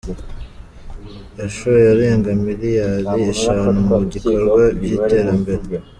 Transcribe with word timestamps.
yashoye 1.39 1.85
arenga 1.93 2.29
miliyali 2.45 3.11
eshanu 3.31 3.67
mu 3.87 3.97
bikorwa 4.13 4.63
by’iterambere 4.77 5.63